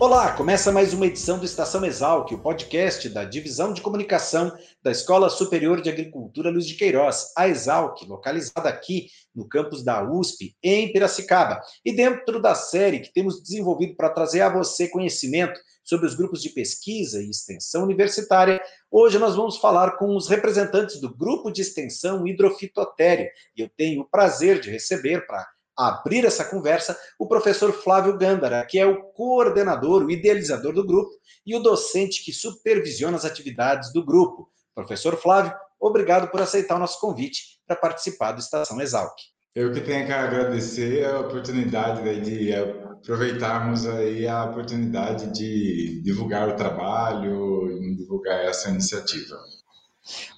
[0.00, 4.50] Olá, começa mais uma edição do Estação Exalc, o podcast da Divisão de Comunicação
[4.82, 10.02] da Escola Superior de Agricultura Luiz de Queiroz, a Exalc, localizada aqui no campus da
[10.02, 11.60] USP, em Piracicaba.
[11.84, 16.40] E dentro da série que temos desenvolvido para trazer a você conhecimento sobre os grupos
[16.40, 18.58] de pesquisa e extensão universitária,
[18.90, 23.28] hoje nós vamos falar com os representantes do grupo de extensão hidrofitotério.
[23.54, 25.46] E eu tenho o prazer de receber para
[25.88, 31.10] abrir essa conversa o professor Flávio Gândara, que é o coordenador, o idealizador do grupo
[31.46, 34.48] e o docente que supervisiona as atividades do grupo.
[34.74, 39.14] Professor Flávio, obrigado por aceitar o nosso convite para participar do Estação Exalc.
[39.54, 46.54] Eu que tenho que agradecer a oportunidade de aproveitarmos aí a oportunidade de divulgar o
[46.54, 49.36] trabalho, divulgar essa iniciativa.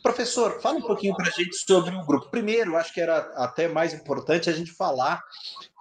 [0.03, 2.31] Professor, fala um pouquinho para a gente sobre o grupo.
[2.31, 5.23] Primeiro, acho que era até mais importante a gente falar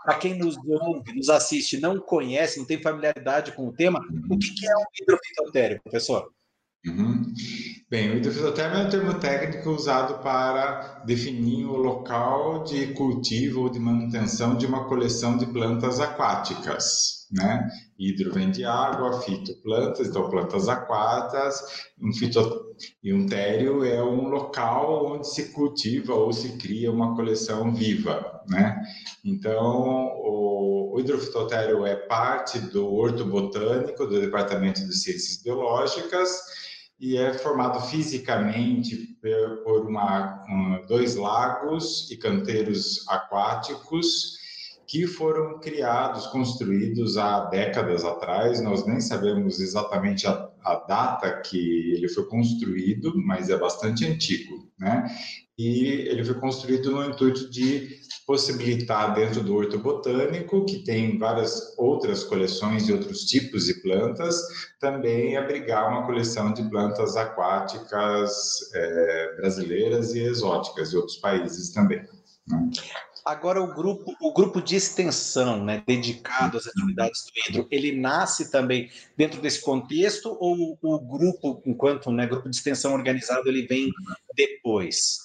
[0.03, 4.37] para quem nos ouve, nos assiste, não conhece, não tem familiaridade com o tema, o
[4.37, 6.31] que é um hidrofitotério, professor?
[6.85, 7.31] Uhum.
[7.89, 13.69] Bem, o hidrofitotério é um termo técnico usado para definir o local de cultivo ou
[13.69, 17.69] de manutenção de uma coleção de plantas aquáticas, né?
[17.97, 21.63] Hidro vem de água, fito plantas, então plantas aquáticas,
[22.01, 22.71] um fito
[23.03, 28.41] e um tério é um local onde se cultiva ou se cria uma coleção viva,
[28.49, 28.81] né?
[29.23, 36.29] Então, o, o hidrofitotério é parte do horto botânico do Departamento de Ciências Biológicas
[36.99, 39.17] e é formado fisicamente
[39.63, 44.40] por uma, um, dois lagos e canteiros aquáticos
[44.91, 48.61] que foram criados, construídos há décadas atrás.
[48.61, 54.69] Nós nem sabemos exatamente a, a, data que ele foi construído, mas é bastante antigo,
[54.77, 55.05] né?
[55.57, 61.73] E ele foi construído no intuito de possibilitar dentro do horto botânico, que tem várias
[61.77, 64.41] outras coleções de outros tipos de plantas,
[64.77, 72.01] também abrigar uma coleção de plantas aquáticas é, brasileiras e exóticas de outros países também.
[72.45, 72.69] Né?
[73.25, 78.49] Agora o grupo, o grupo de extensão, né, dedicado às atividades do hidro, ele nasce
[78.49, 83.91] também dentro desse contexto ou o grupo, enquanto né, grupo de extensão organizado, ele vem
[84.35, 85.19] depois?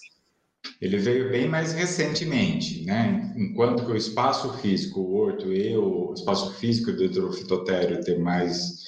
[0.81, 3.33] Ele veio bem mais recentemente, né?
[3.37, 8.83] Enquanto que o espaço físico, o horto e o espaço físico do hidrofitotério tem mais,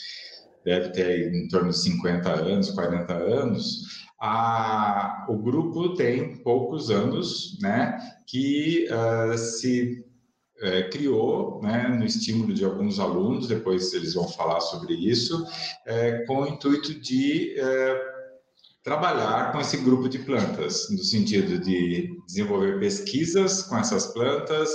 [0.65, 7.59] deve ter em torno de 50 anos, 40 anos, a, o grupo tem poucos anos,
[7.61, 7.99] né?
[8.27, 10.05] Que uh, se
[10.61, 15.47] é, criou, né, no estímulo de alguns alunos, depois eles vão falar sobre isso,
[15.87, 18.01] é, com o intuito de é,
[18.83, 24.71] trabalhar com esse grupo de plantas, no sentido de desenvolver pesquisas com essas plantas,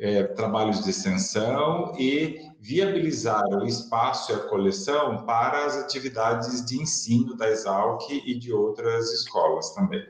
[0.00, 6.80] é, trabalhos de extensão e viabilizar o espaço e a coleção para as atividades de
[6.80, 10.02] ensino da Exalc e de outras escolas também.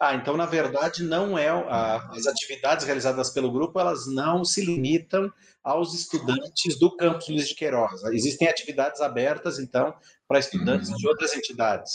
[0.00, 4.64] Ah, então na verdade não é a, as atividades realizadas pelo grupo elas não se
[4.64, 5.30] limitam
[5.62, 8.02] aos estudantes do campus Luiz de Queiroz.
[8.04, 9.94] Existem atividades abertas então
[10.26, 10.96] para estudantes uhum.
[10.96, 11.92] de outras entidades.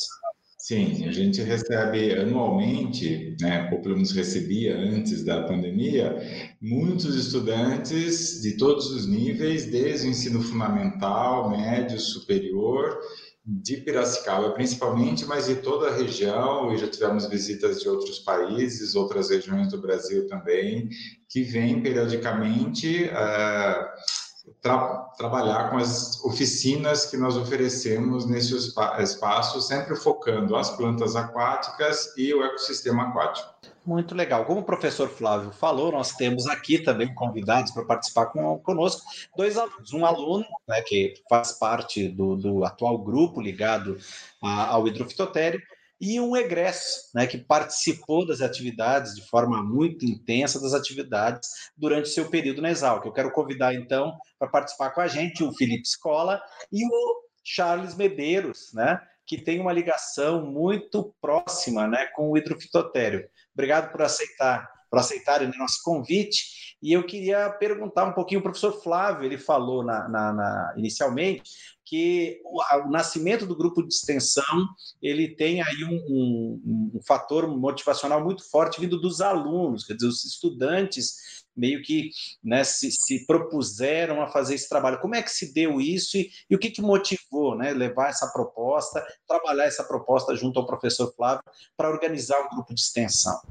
[0.68, 6.18] Sim, a gente recebe anualmente, né, ou pelo menos recebia antes da pandemia,
[6.60, 12.98] muitos estudantes de todos os níveis, desde o ensino fundamental, médio, superior,
[13.46, 18.96] de Piracicaba principalmente, mas de toda a região, e já tivemos visitas de outros países,
[18.96, 20.90] outras regiões do Brasil também,
[21.30, 23.04] que vêm periodicamente.
[23.04, 24.25] Uh,
[24.66, 28.56] tra trabalhar com as oficinas que nós oferecemos nesse
[29.00, 33.48] espaço, sempre focando as plantas aquáticas e o ecossistema aquático.
[33.86, 34.44] Muito legal.
[34.46, 39.04] Como o professor Flávio falou, nós temos aqui também convidados para participar com, conosco
[39.38, 39.94] dois alunos.
[39.94, 44.00] Um aluno, né, que faz parte do, do atual grupo ligado
[44.42, 45.62] a, ao hidrofitotério,
[46.06, 52.10] e um egresso, né, que participou das atividades de forma muito intensa das atividades durante
[52.10, 53.04] seu período na Exalc.
[53.04, 56.40] Eu quero convidar então para participar com a gente o Felipe Escola
[56.72, 63.28] e o Charles Medeiros, né, que tem uma ligação muito próxima, né, com o hidrofitotério.
[63.56, 66.65] Obrigado por aceitar, por aceitarem o nosso convite.
[66.86, 71.42] E eu queria perguntar um pouquinho, o professor Flávio, ele falou na, na, na inicialmente
[71.84, 74.68] que o, o, nascimento do grupo de extensão
[75.02, 80.06] ele tem aí um, um, um, fator motivacional muito forte vindo dos alunos, quer dizer,
[80.06, 82.12] os estudantes meio que
[82.44, 85.02] né, se, se, propuseram a fazer esse trabalho.
[85.02, 88.28] Como é que se deu isso e, e o que, que motivou né, levar essa
[88.28, 91.44] proposta, trabalhar essa proposta junto ao professor Flávio
[91.76, 93.42] para organizar um grupo de extensão?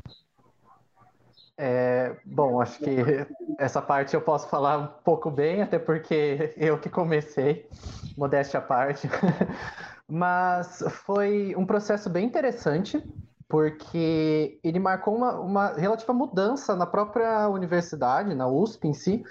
[1.56, 2.96] É, bom, acho que
[3.58, 7.68] essa parte eu posso falar um pouco bem, até porque eu que comecei,
[8.16, 9.08] modéstia à parte.
[10.08, 13.02] Mas foi um processo bem interessante,
[13.48, 19.22] porque ele marcou uma, uma relativa mudança na própria universidade, na USP em si,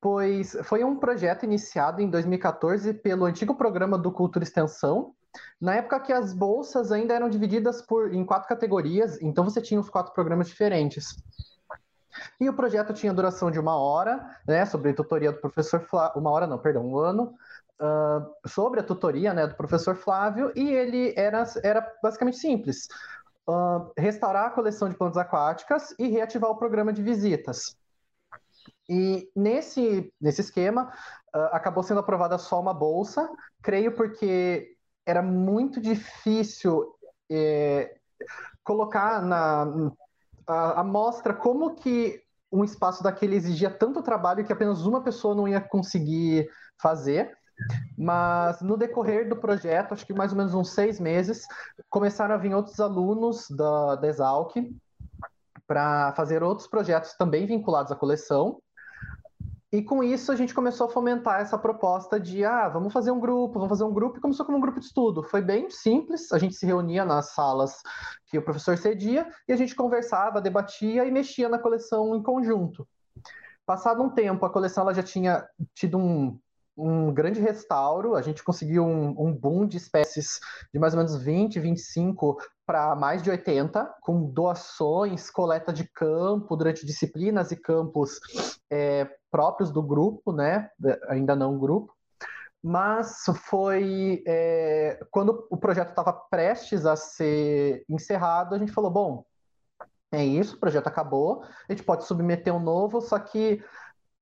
[0.00, 5.12] pois foi um projeto iniciado em 2014 pelo antigo programa do Cultura Extensão,
[5.60, 9.80] na época que as bolsas ainda eram divididas por, em quatro categorias, então você tinha
[9.80, 11.16] os quatro programas diferentes.
[12.40, 16.20] E o projeto tinha duração de uma hora, né, sobre a tutoria do professor Flávio,
[16.20, 17.34] uma hora não, perdão, um ano,
[17.80, 22.88] uh, sobre a tutoria, né, do professor Flávio, e ele era, era basicamente simples,
[23.48, 27.76] uh, restaurar a coleção de plantas aquáticas e reativar o programa de visitas.
[28.88, 30.92] E nesse, nesse esquema,
[31.34, 33.28] uh, acabou sendo aprovada só uma bolsa,
[33.62, 34.75] creio porque
[35.06, 36.92] era muito difícil
[37.30, 37.96] é,
[38.64, 39.92] colocar na
[40.46, 42.22] a, a mostra como que
[42.52, 46.48] um espaço daquele exigia tanto trabalho que apenas uma pessoa não ia conseguir
[46.80, 47.36] fazer.
[47.96, 51.46] Mas no decorrer do projeto, acho que mais ou menos uns seis meses,
[51.88, 54.54] começaram a vir outros alunos da, da Exalc
[55.66, 58.60] para fazer outros projetos também vinculados à coleção.
[59.76, 63.20] E com isso a gente começou a fomentar essa proposta de ah, vamos fazer um
[63.20, 65.22] grupo, vamos fazer um grupo, e começou como um grupo de estudo.
[65.22, 67.82] Foi bem simples, a gente se reunia nas salas
[68.26, 72.88] que o professor cedia e a gente conversava, debatia e mexia na coleção em conjunto.
[73.66, 76.38] Passado um tempo, a coleção ela já tinha tido um,
[76.74, 80.40] um grande restauro, a gente conseguiu um, um, boom de espécies
[80.72, 86.56] de mais ou menos 20, 25 para mais de 80, com doações, coleta de campo
[86.56, 88.18] durante disciplinas e campos
[88.70, 90.70] é, próprios do grupo, né?
[91.10, 91.94] Ainda não grupo.
[92.64, 99.24] Mas foi é, quando o projeto estava prestes a ser encerrado, a gente falou: bom,
[100.10, 103.62] é isso, o projeto acabou, a gente pode submeter um novo, só que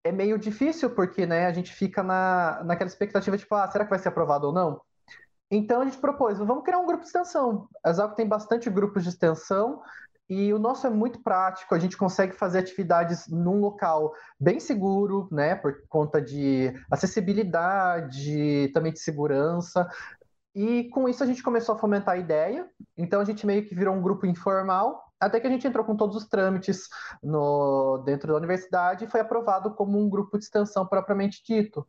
[0.02, 3.90] é meio difícil, porque né, a gente fica na, naquela expectativa, tipo, ah, será que
[3.90, 4.80] vai ser aprovado ou não?
[5.48, 7.68] Então a gente propôs, vamos criar um grupo de extensão.
[7.84, 9.80] A Exalc tem bastante grupos de extensão
[10.28, 15.28] e o nosso é muito prático, a gente consegue fazer atividades num local bem seguro,
[15.30, 19.86] né, por conta de acessibilidade, também de segurança.
[20.54, 22.66] E com isso a gente começou a fomentar a ideia.
[22.96, 25.96] Então a gente meio que virou um grupo informal até que a gente entrou com
[25.96, 26.88] todos os trâmites
[27.22, 31.86] no, dentro da universidade e foi aprovado como um grupo de extensão propriamente dito.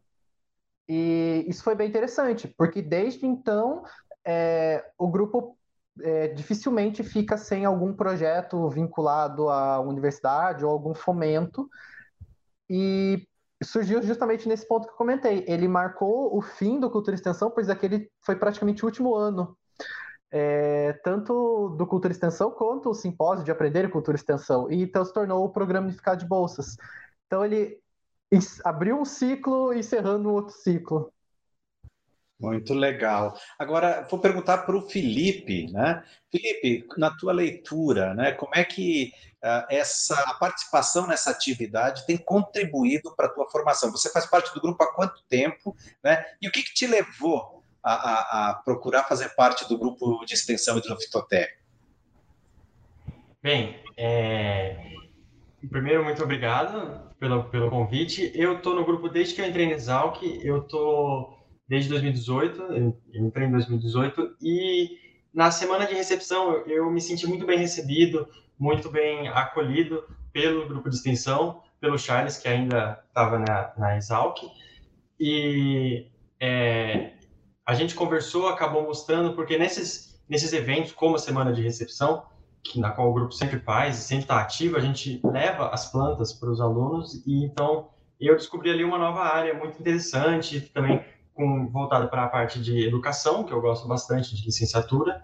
[0.87, 3.83] E isso foi bem interessante, porque desde então
[4.25, 5.57] é, o grupo
[6.01, 11.69] é, dificilmente fica sem algum projeto vinculado à universidade ou algum fomento.
[12.69, 13.27] E
[13.63, 15.45] surgiu justamente nesse ponto que eu comentei.
[15.47, 19.55] Ele marcou o fim do Cultura Extensão, pois aquele foi praticamente o último ano
[20.37, 25.13] é, tanto do Cultura Extensão quanto o simpósio de Aprender Cultura Extensão, e então se
[25.13, 26.75] tornou o programa unificado de bolsas.
[27.25, 27.79] Então ele
[28.65, 31.09] abriu um ciclo encerrando um outro ciclo.
[32.39, 33.37] Muito legal.
[33.57, 36.03] Agora, vou perguntar para o Felipe, né?
[36.29, 42.17] Felipe, na tua leitura, né, como é que uh, essa a participação nessa atividade tem
[42.17, 43.89] contribuído para a tua formação?
[43.91, 46.25] Você faz parte do grupo há quanto tempo, né?
[46.41, 50.33] E o que, que te levou a, a, a procurar fazer parte do grupo de
[50.33, 51.63] extensão Hidrofitotécnico?
[53.41, 54.75] Bem, é...
[55.69, 58.31] primeiro, muito obrigado pelo, pelo convite.
[58.35, 61.34] Eu estou no grupo desde que eu entrei no Exalc, eu estou
[61.67, 64.97] desde 2018, eu entrei em 2018, e
[65.33, 70.67] na semana de recepção eu, eu me senti muito bem recebido, muito bem acolhido pelo
[70.67, 74.39] grupo de extensão, pelo Charles, que ainda estava na, na Exalc,
[75.19, 76.07] e
[76.39, 77.13] é,
[77.65, 82.25] a gente conversou, acabou mostrando, porque nesses, nesses eventos, como a semana de recepção,
[82.63, 85.91] que, na qual o grupo sempre faz e sempre está ativo, a gente leva as
[85.91, 91.03] plantas para os alunos e então eu descobri ali uma nova área muito interessante, também
[91.35, 95.23] com, voltada para a parte de educação, que eu gosto bastante de licenciatura,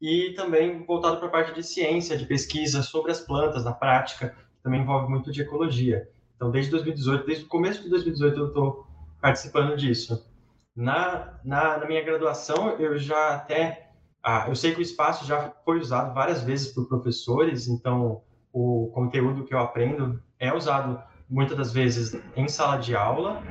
[0.00, 4.36] e também voltado para a parte de ciência, de pesquisa sobre as plantas na prática,
[4.56, 6.06] que também envolve muito de ecologia.
[6.36, 8.86] Então, desde 2018, desde o começo de 2018, eu estou
[9.22, 10.28] participando disso.
[10.76, 13.92] Na, na, na minha graduação, eu já até.
[14.22, 18.90] Ah, eu sei que o espaço já foi usado várias vezes por professores, então o
[18.92, 23.42] conteúdo que eu aprendo é usado muitas das vezes em sala de aula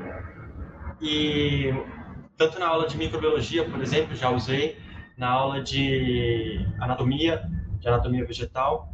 [1.03, 1.73] e
[2.37, 4.77] tanto na aula de microbiologia, por exemplo, já usei
[5.17, 7.43] na aula de anatomia,
[7.79, 8.91] de anatomia vegetal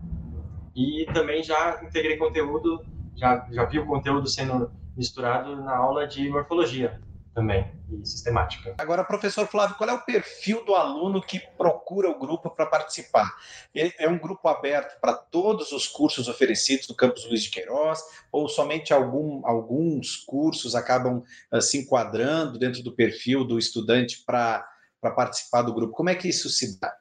[0.76, 2.84] e também já integrei conteúdo,
[3.16, 7.00] já já vi o conteúdo sendo misturado na aula de morfologia
[7.40, 8.76] também e sistemática.
[8.78, 13.34] Agora, professor Flávio, qual é o perfil do aluno que procura o grupo para participar?
[13.74, 18.50] É um grupo aberto para todos os cursos oferecidos no campus Luiz de Queiroz ou
[18.50, 24.68] somente algum, alguns cursos acabam uh, se enquadrando dentro do perfil do estudante para
[25.16, 25.94] participar do grupo?
[25.94, 26.94] Como é que isso se dá?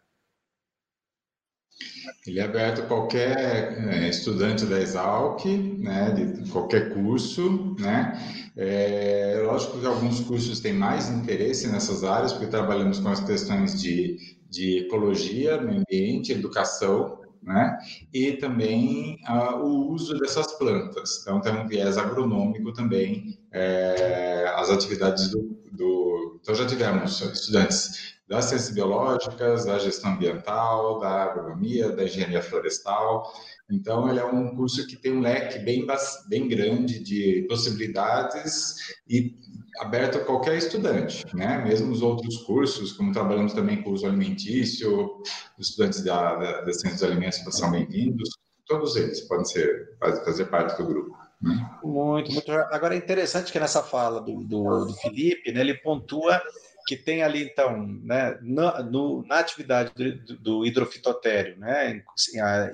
[2.26, 8.18] Ele é aberto a qualquer é, estudante da Exalc, né, de qualquer curso, né.
[8.56, 13.80] É, lógico que alguns cursos têm mais interesse nessas áreas, porque trabalhamos com as questões
[13.80, 14.18] de,
[14.50, 17.78] de ecologia, meio ambiente, educação, né,
[18.12, 21.20] e também uh, o uso dessas plantas.
[21.22, 26.40] Então, tem um viés agronômico também, é, as atividades do, do...
[26.42, 33.32] Então, já tivemos estudantes das ciências biológicas, da gestão ambiental, da agronomia, da engenharia florestal.
[33.70, 35.86] Então, ele é um curso que tem um leque bem,
[36.28, 38.76] bem grande de possibilidades
[39.08, 39.34] e
[39.80, 41.64] aberto a qualquer estudante, né?
[41.64, 45.22] Mesmo os outros cursos, como trabalhamos também com o uso alimentício,
[45.58, 48.28] os estudantes da, da, da ciência dos alimentos são bem-vindos,
[48.66, 51.16] todos eles podem ser, fazer parte do grupo.
[51.40, 51.70] Né?
[51.82, 52.52] Muito, muito.
[52.52, 56.40] Agora é interessante que nessa fala do, do, do Felipe, né, ele pontua
[56.88, 62.02] que tem ali, então, né, na, no, na atividade do, do hidrofitotério, né,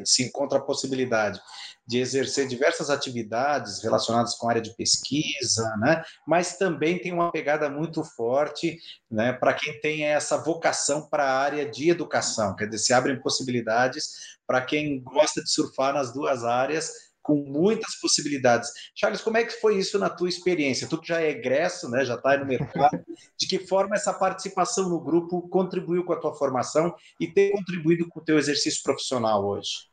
[0.04, 1.40] se encontra a possibilidade
[1.84, 7.32] de exercer diversas atividades relacionadas com a área de pesquisa, né, mas também tem uma
[7.32, 8.78] pegada muito forte
[9.10, 13.20] né, para quem tem essa vocação para a área de educação, quer dizer, se abrem
[13.20, 16.92] possibilidades para quem gosta de surfar nas duas áreas
[17.24, 18.70] com muitas possibilidades.
[18.94, 20.86] Charles, como é que foi isso na tua experiência?
[20.86, 23.02] Tu que já é egresso, né, já está aí no mercado,
[23.36, 28.06] de que forma essa participação no grupo contribuiu com a tua formação e tem contribuído
[28.10, 29.88] com o teu exercício profissional hoje?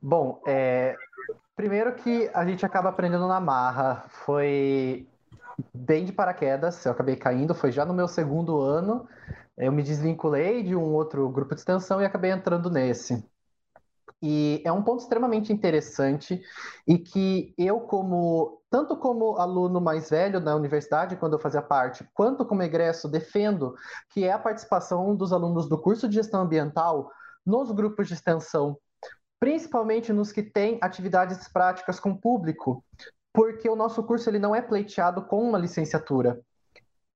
[0.00, 0.94] Bom, é,
[1.56, 5.08] primeiro que a gente acaba aprendendo na marra, foi
[5.74, 9.08] bem de paraquedas, eu acabei caindo, foi já no meu segundo ano,
[9.58, 13.24] eu me desvinculei de um outro grupo de extensão e acabei entrando nesse.
[14.22, 16.42] E é um ponto extremamente interessante
[16.86, 22.08] e que eu, como tanto como aluno mais velho na universidade, quando eu fazia parte,
[22.14, 23.74] quanto como egresso, defendo
[24.10, 27.10] que é a participação dos alunos do curso de gestão ambiental
[27.44, 28.76] nos grupos de extensão,
[29.38, 32.84] principalmente nos que têm atividades práticas com público,
[33.32, 36.40] porque o nosso curso ele não é pleiteado com uma licenciatura.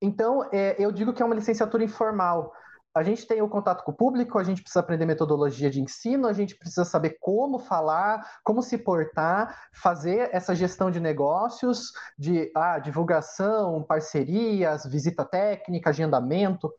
[0.00, 2.52] Então, é, eu digo que é uma licenciatura informal,
[2.94, 6.26] a gente tem o contato com o público, a gente precisa aprender metodologia de ensino,
[6.26, 12.50] a gente precisa saber como falar, como se portar, fazer essa gestão de negócios, de
[12.54, 16.72] ah, divulgação, parcerias, visita técnica, agendamento.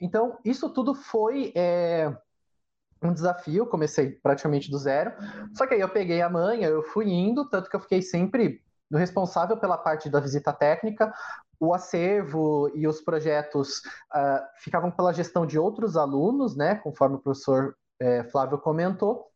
[0.00, 2.16] Então, isso tudo foi é,
[3.02, 5.12] um desafio, comecei praticamente do zero.
[5.52, 8.62] Só que aí eu peguei a manha, eu fui indo, tanto que eu fiquei sempre
[8.92, 11.12] responsável pela parte da visita técnica,
[11.58, 13.78] o acervo e os projetos
[14.14, 19.26] uh, ficavam pela gestão de outros alunos, né, conforme o professor é, Flávio comentou,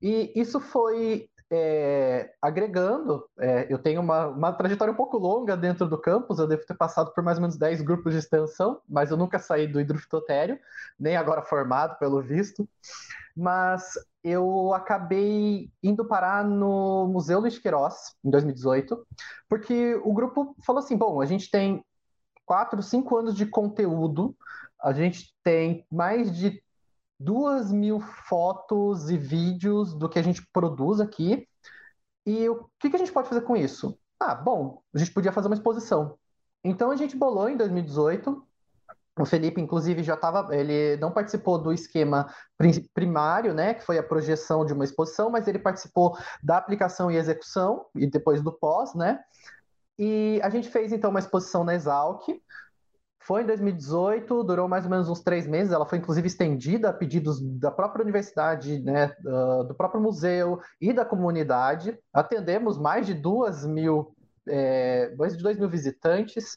[0.00, 3.24] e isso foi é, agregando.
[3.38, 6.74] É, eu tenho uma, uma, trajetória um pouco longa dentro do campus, eu devo ter
[6.74, 10.58] passado por mais ou menos 10 grupos de extensão, mas eu nunca saí do hidrofitotério,
[10.98, 12.68] nem agora formado, pelo visto.
[13.36, 13.92] Mas
[14.26, 19.06] eu acabei indo parar no Museu Luiz Queiroz, em 2018,
[19.48, 21.84] porque o grupo falou assim: bom, a gente tem
[22.44, 24.36] quatro, cinco anos de conteúdo,
[24.82, 26.60] a gente tem mais de
[27.18, 31.46] duas mil fotos e vídeos do que a gente produz aqui.
[32.26, 33.96] E o que, que a gente pode fazer com isso?
[34.18, 36.18] Ah, bom, a gente podia fazer uma exposição.
[36.64, 38.45] Então a gente bolou em 2018
[39.18, 40.54] o Felipe, inclusive, já estava.
[40.54, 42.26] Ele não participou do esquema
[42.92, 47.16] primário, né, que foi a projeção de uma exposição, mas ele participou da aplicação e
[47.16, 49.20] execução, e depois do pós, né?
[49.98, 52.22] E a gente fez, então, uma exposição na Exalc.
[53.18, 55.72] Foi em 2018, durou mais ou menos uns três meses.
[55.72, 59.16] Ela foi, inclusive, estendida a pedidos da própria universidade, né,
[59.66, 61.98] do próprio museu e da comunidade.
[62.12, 64.14] Atendemos mais de duas mil,
[64.46, 66.56] é, mais de dois mil visitantes.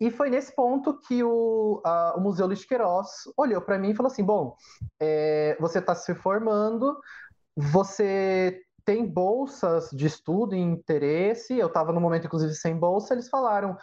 [0.00, 3.94] E foi nesse ponto que o, a, o Museu Luiz Queiroz olhou para mim e
[3.94, 4.56] falou assim: bom,
[5.00, 6.96] é, você está se formando,
[7.56, 11.58] você tem bolsas de estudo e interesse.
[11.58, 13.12] Eu estava no momento, inclusive, sem bolsa.
[13.14, 13.76] Eles falaram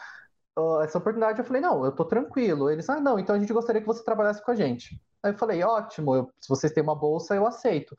[0.84, 1.40] essa oportunidade.
[1.40, 2.70] Eu falei: não, eu estou tranquilo.
[2.70, 5.00] Eles, ah, não, então a gente gostaria que você trabalhasse com a gente.
[5.22, 7.96] Aí eu falei: ótimo, eu, se vocês têm uma bolsa, eu aceito.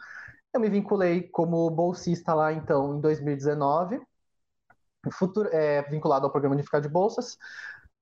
[0.55, 4.01] Eu me vinculei como bolsista lá, então, em 2019,
[5.13, 7.37] futuro, é, vinculado ao programa Unificado de Bolsas.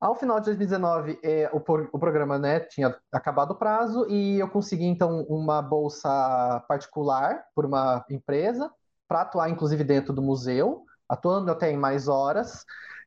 [0.01, 4.49] Ao final de 2019, é, o, o, programa né, tinha acabado o prazo e eu
[4.49, 8.71] consegui, então, uma bolsa particular por uma empresa
[9.09, 12.65] para atuar, inclusive, dentro do museu, atuando até em mais horas.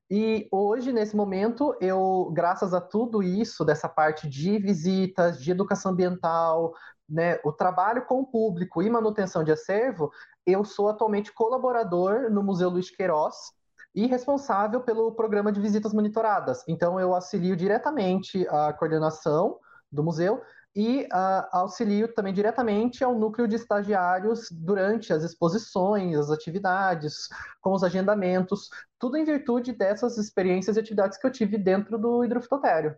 [0.10, 5.91] E hoje, nesse momento, eu, graças a tudo isso, dessa parte de visitas, de educação
[5.91, 6.74] ambiental,
[7.08, 10.12] né, o trabalho com o público e manutenção de acervo,
[10.46, 13.56] eu sou atualmente colaborador no Museu Luiz Queiroz
[13.97, 16.63] e responsável pelo programa de visitas monitoradas.
[16.67, 19.57] Então, eu auxilio diretamente a coordenação
[19.91, 20.39] do museu
[20.75, 27.27] e uh, auxilio também diretamente ao núcleo de estagiários durante as exposições, as atividades,
[27.59, 32.23] com os agendamentos, tudo em virtude dessas experiências e atividades que eu tive dentro do
[32.23, 32.95] hidrofitotério.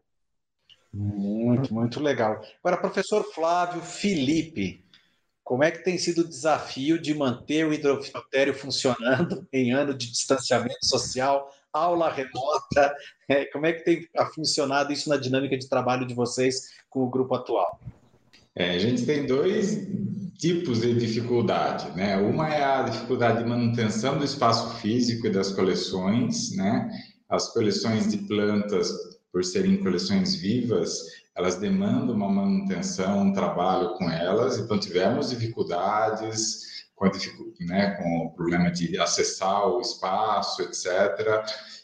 [0.94, 2.42] Muito, muito legal.
[2.62, 4.84] Agora, professor Flávio Felipe,
[5.50, 10.12] como é que tem sido o desafio de manter o hidrofitotério funcionando em ano de
[10.12, 12.94] distanciamento social, aula remota?
[13.28, 17.10] É, como é que tem funcionado isso na dinâmica de trabalho de vocês com o
[17.10, 17.80] grupo atual?
[18.56, 19.88] É, a gente tem dois
[20.38, 22.16] tipos de dificuldade, né?
[22.18, 26.92] Uma é a dificuldade de manutenção do espaço físico e das coleções, né?
[27.28, 28.94] As coleções de plantas,
[29.32, 36.84] por serem coleções vivas, elas demandam uma manutenção, um trabalho com elas, então tivemos dificuldades
[36.96, 37.10] com,
[37.62, 40.86] né, com o problema de acessar o espaço, etc.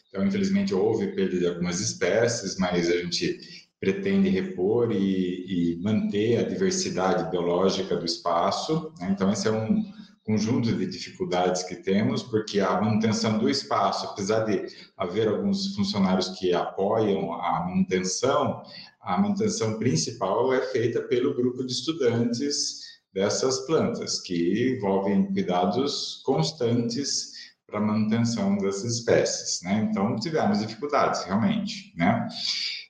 [0.08, 3.40] Então, infelizmente, houve perda de algumas espécies, mas a gente
[3.80, 8.92] pretende repor e, e manter a diversidade biológica do espaço.
[9.00, 9.08] Né?
[9.10, 9.82] Então, esse é um
[10.26, 14.66] conjunto de dificuldades que temos, porque a manutenção do espaço, apesar de
[14.96, 18.60] haver alguns funcionários que apoiam a manutenção,
[19.00, 22.80] a manutenção principal é feita pelo grupo de estudantes
[23.14, 27.32] dessas plantas, que envolvem cuidados constantes
[27.64, 29.88] para a manutenção dessas espécies, né?
[29.88, 32.26] Então tivemos dificuldades realmente, né?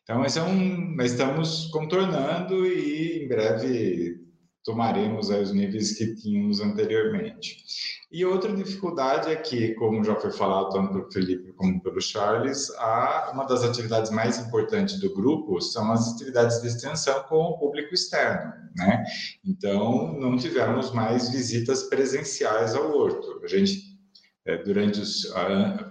[0.02, 4.25] Então esse é um, nós estamos contornando e em breve
[4.66, 7.64] tomaremos os níveis que tínhamos anteriormente.
[8.10, 12.70] E outra dificuldade é que, como já foi falado tanto pelo Felipe como pelo Charles,
[12.76, 17.58] a, uma das atividades mais importantes do grupo são as atividades de extensão com o
[17.58, 19.04] público externo, né?
[19.44, 23.40] Então, não tivemos mais visitas presenciais ao horto.
[23.44, 23.95] A gente,
[24.64, 25.26] durante os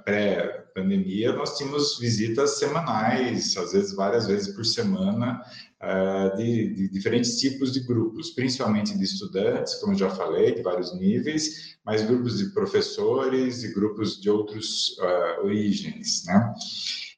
[0.05, 5.41] pré-pandemia, nós tínhamos visitas semanais, às vezes várias vezes por semana,
[5.81, 10.97] uh, de, de, diferentes tipos de grupos, principalmente de estudantes, como já falei, de vários
[10.97, 16.53] níveis, mas grupos de professores e grupos de outras uh, origens, né?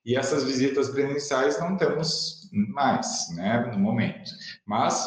[0.05, 4.31] E essas visitas presenciais não temos mais, né, no momento.
[4.65, 5.05] Mas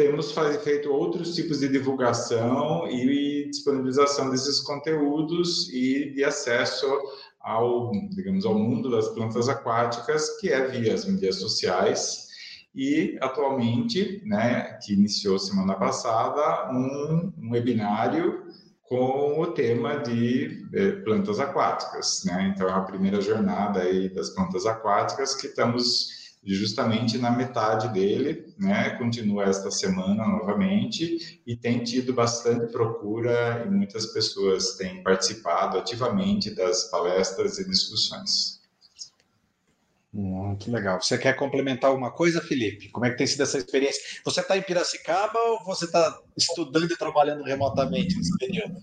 [0.00, 0.34] temos
[0.64, 6.86] feito outros tipos de divulgação e disponibilização desses conteúdos e de acesso
[7.38, 12.28] ao, digamos, ao mundo das plantas aquáticas, que é via as mídias sociais,
[12.74, 18.44] e atualmente, né, que iniciou semana passada, um, um webinário
[18.84, 22.52] com o tema de eh, plantas aquáticas, né?
[22.52, 28.54] Então é a primeira jornada aí das plantas aquáticas que estamos justamente na metade dele,
[28.58, 28.90] né?
[28.90, 36.54] Continua esta semana novamente e tem tido bastante procura e muitas pessoas têm participado ativamente
[36.54, 38.60] das palestras e discussões.
[40.12, 41.00] Muito legal.
[41.00, 42.88] Você quer complementar alguma coisa, Felipe?
[42.88, 44.20] Como é que tem sido essa experiência?
[44.24, 48.82] Você está em Piracicaba ou você está estudando e trabalhando remotamente nesse período?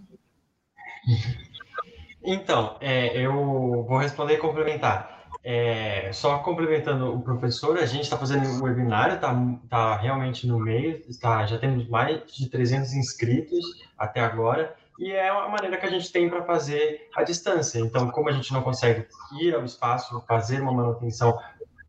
[2.23, 5.16] Então, é, eu vou responder e complementar.
[5.49, 9.33] É, só complementando o professor, a gente está fazendo um webinário, está
[9.69, 13.57] tá realmente no meio, tá, já temos mais de 300 inscritos
[13.97, 17.79] até agora, e é a maneira que a gente tem para fazer a distância.
[17.79, 19.07] Então, como a gente não consegue
[19.39, 21.39] ir ao espaço, fazer uma manutenção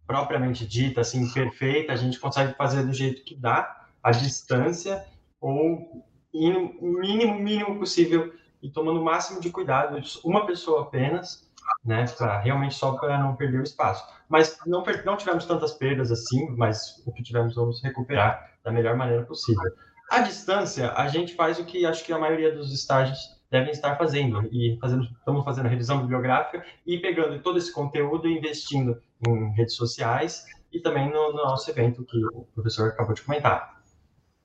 [0.06, 5.04] propriamente dita, assim, perfeita, a gente consegue fazer do jeito que dá, a distância,
[5.40, 11.47] ou o mínimo, mínimo possível, e tomando o máximo de cuidado, uma pessoa apenas,
[11.84, 14.06] né, para realmente só para não perder o espaço.
[14.28, 18.96] Mas não, não tivemos tantas perdas assim, mas o que tivemos vamos recuperar da melhor
[18.96, 19.70] maneira possível.
[20.10, 23.96] À distância, a gente faz o que acho que a maioria dos estágios devem estar
[23.96, 29.00] fazendo e fazendo, estamos fazendo a revisão bibliográfica e pegando todo esse conteúdo e investindo
[29.26, 33.82] em redes sociais e também no, no nosso evento que o professor acabou de comentar.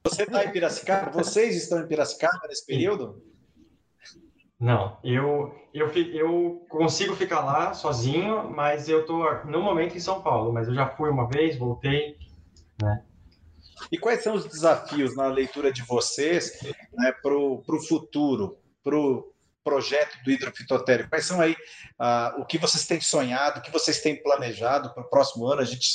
[0.05, 1.11] Você está em Piracicaba?
[1.11, 3.21] Vocês estão em Piracicaba nesse período?
[4.63, 10.21] Não, eu, eu, eu consigo ficar lá sozinho, mas eu estou no momento em São
[10.21, 12.17] Paulo, mas eu já fui uma vez, voltei,
[12.81, 13.03] né?
[13.91, 16.61] E quais são os desafios na leitura de vocês
[16.93, 19.33] né, para o futuro, para o
[19.65, 21.09] projeto do hidrofitotério?
[21.09, 21.57] Quais são aí
[21.99, 25.59] uh, o que vocês têm sonhado, o que vocês têm planejado para o próximo ano?
[25.59, 25.89] A gente,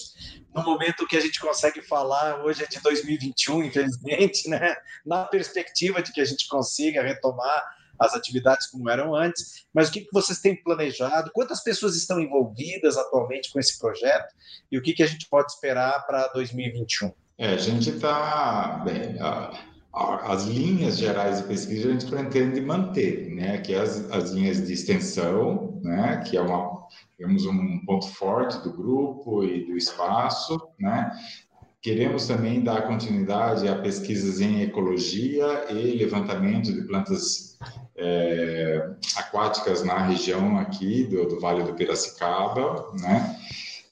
[0.54, 4.76] no momento que a gente consegue falar, hoje é de 2021, infelizmente, né?
[5.06, 9.92] na perspectiva de que a gente consiga retomar as atividades como eram antes, mas o
[9.92, 11.30] que, que vocês têm planejado?
[11.32, 14.34] Quantas pessoas estão envolvidas atualmente com esse projeto?
[14.70, 17.12] E o que, que a gente pode esperar para 2021?
[17.38, 18.82] É, a gente está.
[18.84, 19.16] Bem,
[19.92, 23.58] as linhas gerais de pesquisa a gente pretende manter, né?
[23.58, 26.22] Que é as, as linhas de extensão, né?
[26.26, 26.78] Que é uma
[27.18, 31.10] temos um ponto forte do grupo e do espaço, né?
[31.80, 37.56] Queremos também dar continuidade a pesquisas em ecologia e levantamento de plantas
[37.96, 43.38] é, aquáticas na região aqui do, do Vale do Piracicaba, né?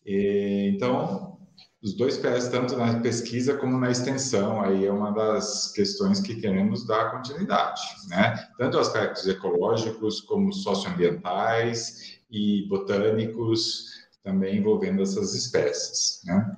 [0.05, 1.39] E, então,
[1.81, 6.35] os dois pés, tanto na pesquisa como na extensão, aí é uma das questões que
[6.41, 8.49] queremos dar continuidade, né?
[8.59, 13.85] Tanto aspectos ecológicos como socioambientais e botânicos
[14.25, 16.57] também envolvendo essas espécies, né?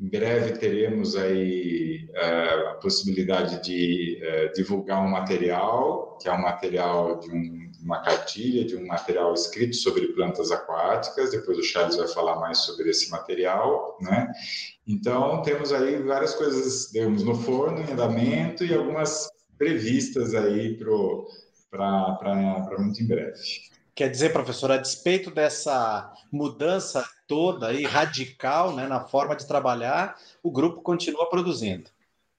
[0.00, 6.42] Em breve teremos aí uh, a possibilidade de uh, divulgar um material, que é um
[6.42, 11.30] material de um, uma cartilha, de um material escrito sobre plantas aquáticas.
[11.30, 14.32] Depois o Charles vai falar mais sobre esse material, né?
[14.86, 20.76] Então temos aí várias coisas, temos no forno, em andamento e algumas previstas aí
[21.70, 22.34] para
[22.78, 23.38] muito em breve.
[23.94, 30.16] Quer dizer, professor, a despeito dessa mudança toda e radical né, na forma de trabalhar,
[30.42, 31.90] o grupo continua produzindo.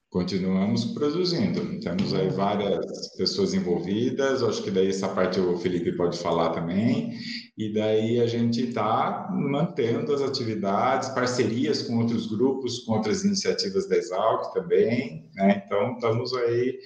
[0.10, 1.80] Continuamos produzindo.
[1.80, 7.18] Temos aí várias pessoas envolvidas, acho que daí essa parte o Felipe pode falar também.
[7.58, 13.88] E daí a gente está mantendo as atividades, parcerias com outros grupos, com outras iniciativas
[13.88, 15.30] da Exalc também.
[15.36, 15.64] Né?
[15.66, 16.80] Então, estamos aí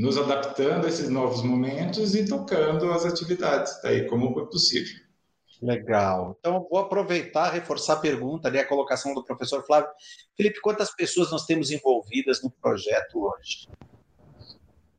[0.00, 4.98] nos adaptando a esses novos momentos e tocando as atividades daí como foi possível.
[5.60, 6.36] Legal.
[6.40, 9.90] Então, vou aproveitar, reforçar a pergunta ali, a colocação do professor Flávio.
[10.34, 13.68] Felipe, quantas pessoas nós temos envolvidas no projeto hoje?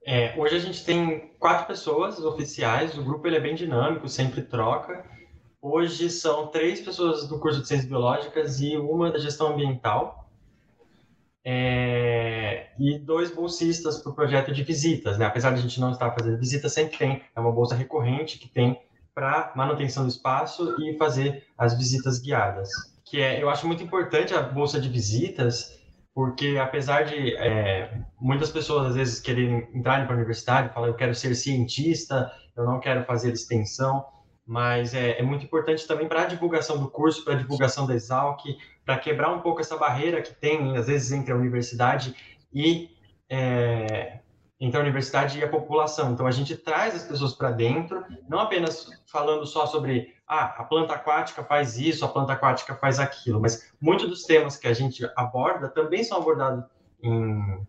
[0.06, 4.44] É, hoje a gente tem quatro pessoas oficiais, o grupo ele é bem dinâmico, sempre
[4.44, 5.04] troca.
[5.60, 10.21] Hoje são três pessoas do curso de Ciências Biológicas e uma da gestão ambiental
[11.44, 15.26] é, e dois bolsistas para o projeto de visitas, né?
[15.26, 18.48] Apesar de a gente não estar fazendo visitas, sempre tem, é uma bolsa recorrente que
[18.48, 18.80] tem
[19.14, 22.70] para manutenção do espaço e fazer as visitas guiadas.
[23.04, 25.80] Que é, eu acho muito importante a bolsa de visitas,
[26.14, 30.94] porque apesar de é, muitas pessoas às vezes quererem entrar para a universidade, falar eu
[30.94, 34.06] quero ser cientista, eu não quero fazer extensão,
[34.52, 37.96] mas é, é muito importante também para a divulgação do curso, para a divulgação da
[37.96, 38.44] Exalc,
[38.84, 42.14] para quebrar um pouco essa barreira que tem, às vezes, entre a universidade
[42.54, 42.90] e
[43.30, 44.20] é,
[44.60, 46.12] entre a universidade e a população.
[46.12, 50.66] Então, a gente traz as pessoas para dentro, não apenas falando só sobre ah, a
[50.66, 54.74] planta aquática faz isso, a planta aquática faz aquilo, mas muitos dos temas que a
[54.74, 56.66] gente aborda também são abordados
[57.02, 57.66] em,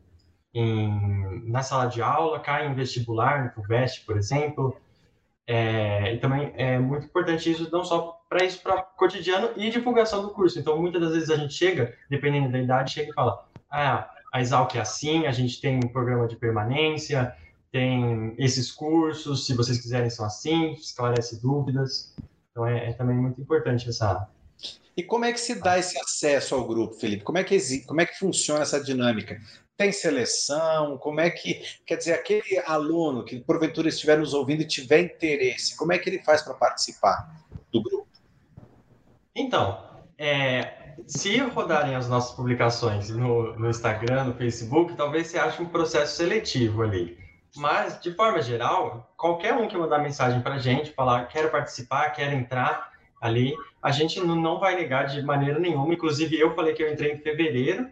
[0.53, 4.77] em, na sala de aula, caem em vestibular, no FUVEST, por exemplo.
[5.47, 10.23] É, e também é muito importante isso, não só para isso, para cotidiano e divulgação
[10.23, 10.59] do curso.
[10.59, 14.41] Então, muitas das vezes a gente chega, dependendo da idade, chega e fala: ah, a
[14.41, 17.35] Exalc é assim, a gente tem um programa de permanência,
[17.71, 22.15] tem esses cursos, se vocês quiserem, são assim, esclarece dúvidas.
[22.51, 24.29] Então, é, é também muito importante essa.
[24.97, 27.25] E como é que se dá esse acesso ao grupo, Felipe?
[27.25, 29.41] Como é que, como é que funciona essa dinâmica?
[29.83, 30.97] Tem seleção?
[30.99, 35.77] Como é que, quer dizer, aquele aluno que porventura estiver nos ouvindo e tiver interesse,
[35.77, 37.29] como é que ele faz para participar
[37.73, 38.07] do grupo?
[39.35, 39.85] Então,
[40.17, 45.67] é, se rodarem as nossas publicações no, no Instagram, no Facebook, talvez você ache um
[45.67, 47.19] processo seletivo ali.
[47.57, 52.11] Mas, de forma geral, qualquer um que mandar mensagem para a gente, falar quero participar,
[52.11, 55.93] quero entrar ali, a gente não vai negar de maneira nenhuma.
[55.93, 57.89] Inclusive, eu falei que eu entrei em fevereiro,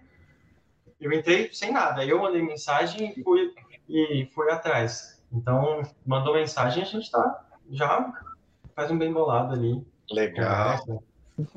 [1.00, 2.04] eu entrei sem nada.
[2.04, 3.52] Eu mandei mensagem e fui,
[3.88, 5.22] e fui atrás.
[5.32, 8.12] Então, mandou mensagem, a gente tá já
[8.74, 9.84] faz um bem bolado ali.
[10.10, 11.02] Legal.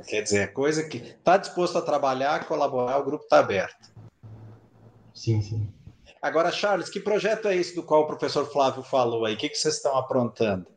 [0.07, 3.91] Quer dizer, coisa que está disposto a trabalhar, colaborar, o grupo está aberto.
[5.13, 5.69] Sim, sim.
[6.21, 9.33] Agora, Charles, que projeto é esse do qual o professor Flávio falou aí?
[9.33, 10.67] O que, que vocês estão aprontando?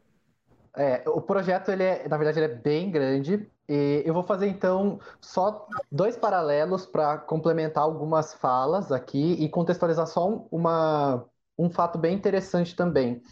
[0.77, 3.51] É, o projeto, ele é, na verdade, ele é bem grande.
[3.69, 10.07] E eu vou fazer então só dois paralelos para complementar algumas falas aqui e contextualizar
[10.07, 11.25] só uma,
[11.59, 13.23] um fato bem interessante também.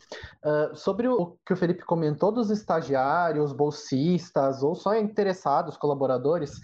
[0.44, 6.60] Uh, sobre o que o Felipe comentou dos estagiários, bolsistas ou só interessados, colaboradores,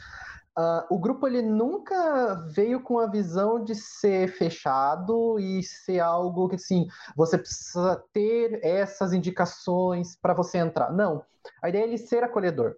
[0.61, 6.51] Uh, o grupo ele nunca veio com a visão de ser fechado e ser algo
[6.51, 10.92] que assim você precisa ter essas indicações para você entrar.
[10.92, 11.25] Não,
[11.62, 12.77] a ideia é ele ser acolhedor.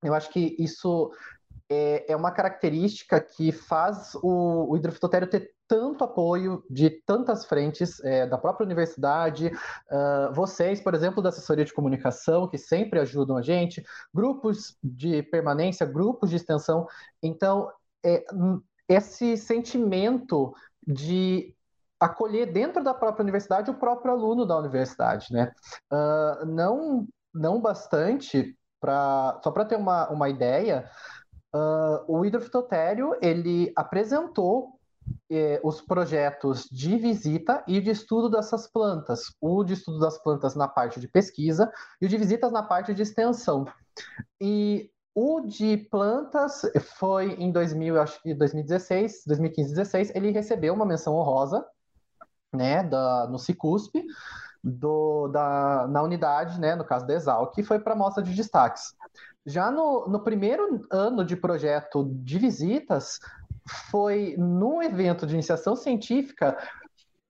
[0.00, 1.10] Eu acho que isso
[1.68, 8.02] é, é uma característica que faz o, o hidrofitotério ter tanto apoio de tantas frentes
[8.02, 13.36] é, da própria universidade, uh, vocês, por exemplo, da assessoria de comunicação, que sempre ajudam
[13.36, 13.80] a gente,
[14.12, 16.88] grupos de permanência, grupos de extensão.
[17.22, 17.70] Então,
[18.04, 18.24] é,
[18.88, 20.52] esse sentimento
[20.84, 21.54] de
[22.00, 25.52] acolher dentro da própria universidade o próprio aluno da universidade, né?
[25.92, 30.90] Uh, não, não bastante, pra, só para ter uma, uma ideia,
[31.54, 34.79] uh, o hidrofitotério, ele apresentou
[35.30, 39.34] eh, os projetos de visita e de estudo dessas plantas.
[39.40, 42.92] O de estudo das plantas na parte de pesquisa e o de visitas na parte
[42.92, 43.64] de extensão.
[44.40, 46.62] E o de plantas
[46.98, 51.64] foi em 2000, acho que 2016, 2015, 16, ele recebeu uma menção honrosa,
[52.52, 53.94] né, da, no Cicusp,
[54.62, 58.34] do, da, na unidade, né, no caso da Exal, que foi para a mostra de
[58.34, 58.94] destaques.
[59.46, 63.18] Já no, no primeiro ano de projeto de visitas,
[63.90, 66.56] foi num evento de iniciação científica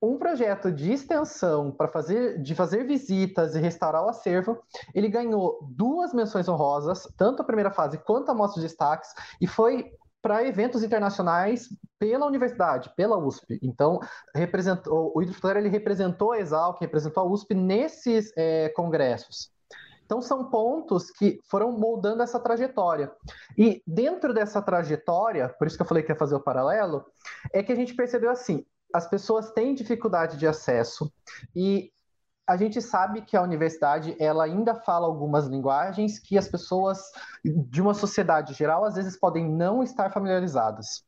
[0.02, 4.58] um projeto de extensão para fazer de fazer visitas e restaurar o acervo.
[4.94, 9.46] Ele ganhou duas menções honrosas, tanto a primeira fase quanto a mostra de destaques, e
[9.46, 13.58] foi para eventos internacionais pela universidade, pela USP.
[13.62, 14.00] Então,
[14.34, 19.50] representou, o Hidro ele representou a Exalc, representou a USP nesses é, congressos.
[20.10, 23.12] Então, são pontos que foram moldando essa trajetória.
[23.56, 27.06] E dentro dessa trajetória, por isso que eu falei que ia fazer o paralelo,
[27.52, 31.12] é que a gente percebeu assim: as pessoas têm dificuldade de acesso
[31.54, 31.92] e
[32.44, 37.00] a gente sabe que a universidade ela ainda fala algumas linguagens que as pessoas
[37.44, 41.04] de uma sociedade geral às vezes podem não estar familiarizadas.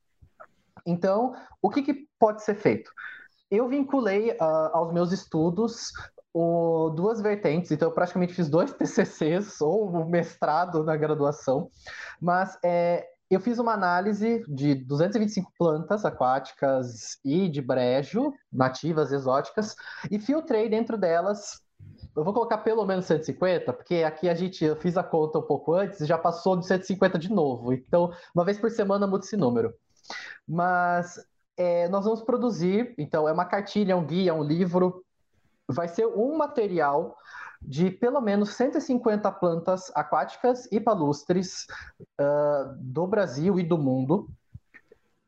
[0.87, 2.89] Então, o que, que pode ser feito?
[3.51, 5.91] Eu vinculei uh, aos meus estudos
[6.33, 11.71] o, duas vertentes, então eu praticamente fiz dois TCCs ou um mestrado na graduação,
[12.21, 19.75] mas é, eu fiz uma análise de 225 plantas aquáticas e de brejo, nativas, exóticas,
[20.11, 21.63] e filtrei dentro delas.
[22.15, 25.43] Eu vou colocar pelo menos 150, porque aqui a gente, eu fiz a conta um
[25.43, 27.73] pouco antes e já passou de 150 de novo.
[27.73, 29.73] Então, uma vez por semana muda esse número.
[30.47, 31.19] Mas
[31.57, 35.03] é, nós vamos produzir, então, é uma cartilha, um guia, um livro
[35.73, 37.17] vai ser um material
[37.61, 41.67] de pelo menos 150 plantas aquáticas e palustres
[42.21, 44.29] uh, do Brasil e do mundo,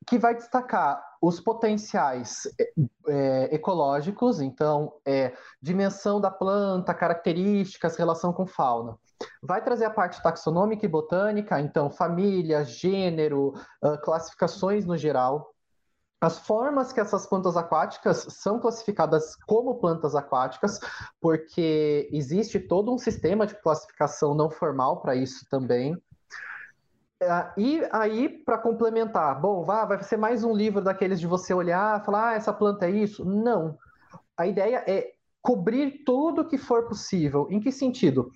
[0.07, 2.43] que vai destacar os potenciais
[3.09, 8.99] é, ecológicos, então, é, dimensão da planta, características, relação com fauna.
[9.43, 15.54] Vai trazer a parte taxonômica e botânica, então, família, gênero, uh, classificações no geral.
[16.25, 20.81] As formas que essas plantas aquáticas são classificadas como plantas aquáticas,
[21.21, 25.95] porque existe todo um sistema de classificação não formal para isso também.
[27.21, 31.53] É, e aí, para complementar, bom, vá, vai ser mais um livro daqueles de você
[31.53, 33.23] olhar falar, ah, essa planta é isso?
[33.23, 33.79] Não.
[34.35, 37.49] A ideia é cobrir tudo que for possível.
[37.51, 38.31] Em que sentido?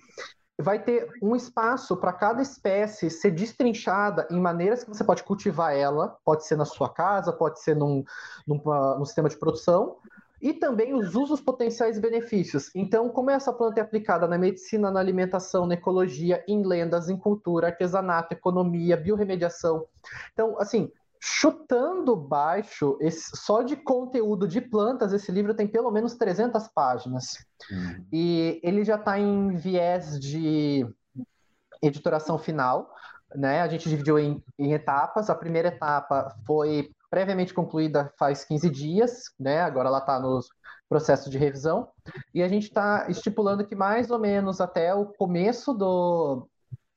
[0.61, 5.73] Vai ter um espaço para cada espécie ser destrinchada em maneiras que você pode cultivar
[5.73, 8.03] ela, pode ser na sua casa, pode ser num,
[8.45, 8.61] num,
[8.97, 9.97] num sistema de produção,
[10.41, 12.71] e também os usos potenciais e benefícios.
[12.73, 17.17] Então, como essa planta é aplicada na medicina, na alimentação, na ecologia, em lendas, em
[17.17, 19.85] cultura, artesanato, economia, biorremediação.
[20.33, 26.15] Então, assim, chutando baixo, esse, só de conteúdo de plantas, esse livro tem pelo menos
[26.15, 27.37] 300 páginas.
[27.69, 28.05] Uhum.
[28.11, 30.87] E ele já está em viés de
[31.81, 32.93] editoração final,
[33.35, 33.61] né?
[33.61, 35.29] A gente dividiu em, em, etapas.
[35.29, 39.61] A primeira etapa foi previamente concluída faz 15 dias, né?
[39.61, 40.39] Agora ela está no
[40.87, 41.89] processo de revisão.
[42.33, 46.47] E a gente está estipulando que mais ou menos até o começo do,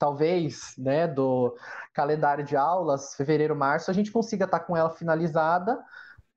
[0.02, 1.56] talvez, né, do
[1.94, 5.78] calendário de aulas, fevereiro, março, a gente consiga estar tá com ela finalizada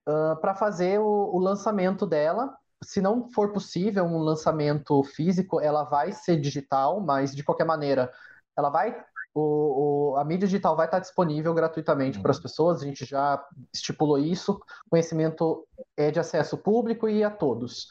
[0.07, 2.55] uh, para fazer o, o, lançamento dela.
[2.83, 8.11] Se não for possível um lançamento físico, ela vai ser digital, mas de qualquer maneira,
[8.55, 8.95] ela vai.
[9.33, 13.43] O, o a mídia digital vai estar disponível gratuitamente para as pessoas, a gente já
[13.73, 14.61] estipulou isso.
[14.91, 17.87] Conhecimento é de acesso público e a todos.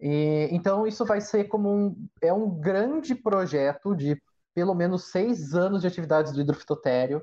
[0.00, 4.18] E, então, isso vai ser como um, é um grande projeto de
[4.54, 7.22] pelo menos seis anos de atividades do hidrofitotério,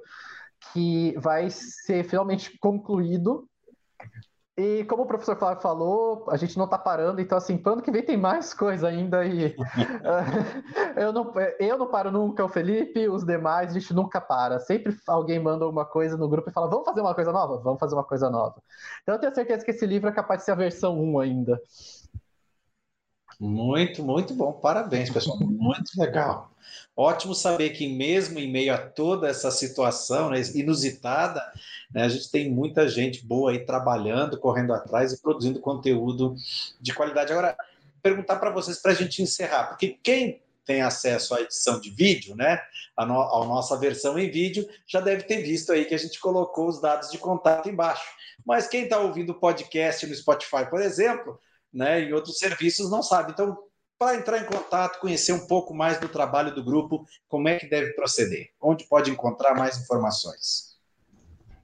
[0.74, 3.48] que vai ser finalmente concluído
[4.60, 7.82] E como o professor Flávio falou, a gente não está parando, então assim, para ano
[7.84, 9.56] que vem tem mais coisa ainda e
[10.98, 14.60] eu, não, eu não paro nunca, o Felipe, os demais, a gente nunca para.
[14.60, 17.60] Sempre alguém manda alguma coisa no grupo e fala, vamos fazer uma coisa nova?
[17.60, 18.56] Vamos fazer uma coisa nova.
[19.04, 21.62] Então eu tenho certeza que esse livro é capaz de ser a versão 1 ainda.
[23.40, 24.52] Muito, muito bom.
[24.52, 25.38] Parabéns, pessoal.
[25.40, 26.52] Muito legal.
[26.96, 31.42] Ótimo saber que, mesmo em meio a toda essa situação né, inusitada,
[31.94, 36.36] né, a gente tem muita gente boa aí trabalhando, correndo atrás e produzindo conteúdo
[36.82, 37.32] de qualidade.
[37.32, 37.56] Agora,
[38.02, 42.36] perguntar para vocês, para a gente encerrar, porque quem tem acesso à edição de vídeo,
[42.36, 42.60] né,
[42.96, 46.20] a, no, a nossa versão em vídeo, já deve ter visto aí que a gente
[46.20, 48.06] colocou os dados de contato embaixo.
[48.46, 51.40] Mas quem está ouvindo o podcast no Spotify, por exemplo,
[51.74, 53.32] né, em outros serviços não sabe.
[53.32, 53.58] Então,
[53.98, 57.68] para entrar em contato, conhecer um pouco mais do trabalho do grupo, como é que
[57.68, 58.52] deve proceder?
[58.62, 60.78] Onde pode encontrar mais informações?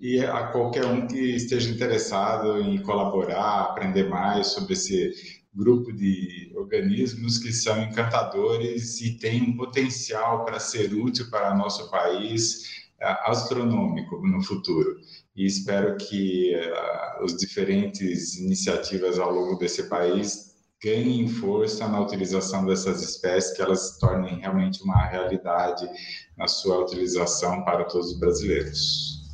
[0.00, 5.12] e a qualquer um que esteja interessado em colaborar, aprender mais sobre esse
[5.54, 11.90] grupo de organismos que são encantadores e têm um potencial para ser útil para nosso
[11.90, 14.96] país é, astronômico no futuro.
[15.36, 20.53] E espero que uh, os diferentes iniciativas ao longo desse país
[20.84, 25.88] ganhem força na utilização dessas espécies, que elas se tornem realmente uma realidade
[26.36, 29.24] na sua utilização para todos os brasileiros.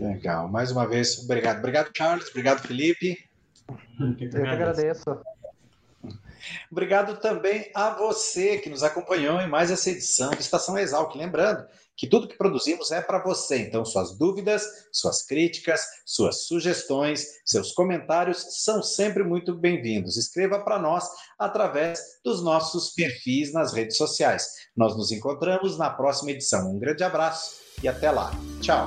[0.00, 0.48] Legal.
[0.48, 1.58] Mais uma vez, obrigado.
[1.58, 2.28] Obrigado, Charles.
[2.28, 3.18] Obrigado, Felipe.
[3.98, 5.04] Eu que agradeço.
[6.70, 11.14] Obrigado também a você que nos acompanhou em mais essa edição de Estação Exalc.
[11.14, 13.58] Lembrando que tudo que produzimos é para você.
[13.58, 20.16] Então, suas dúvidas, suas críticas, suas sugestões, seus comentários são sempre muito bem-vindos.
[20.16, 24.46] Escreva para nós através dos nossos perfis nas redes sociais.
[24.76, 26.70] Nós nos encontramos na próxima edição.
[26.70, 28.30] Um grande abraço e até lá.
[28.60, 28.86] Tchau.